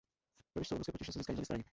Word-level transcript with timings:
Rovněž 0.55 0.67
jsou 0.67 0.75
obrovské 0.75 0.91
potíže 0.91 1.11
se 1.11 1.19
získáním 1.19 1.35
zaměstnání. 1.37 1.63